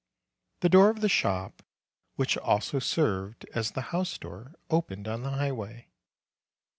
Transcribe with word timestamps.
The 0.61 0.69
door 0.69 0.89
of 0.89 1.01
the 1.01 1.07
shop, 1.07 1.61
which 2.15 2.35
also 2.35 2.79
served 2.79 3.45
as 3.53 3.69
the 3.73 3.81
house 3.93 4.17
door, 4.17 4.55
opened 4.71 5.07
on 5.07 5.21
the 5.21 5.29
highway. 5.29 5.89